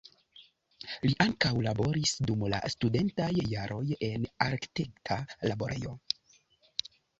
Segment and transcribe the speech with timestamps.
[1.07, 5.21] Li ankaŭ laboris dum la studentaj jaroj en arkitekta
[5.53, 5.97] laborejo.